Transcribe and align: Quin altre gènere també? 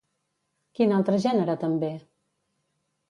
Quin 0.79 0.95
altre 0.99 1.19
gènere 1.25 1.57
també? 1.65 1.93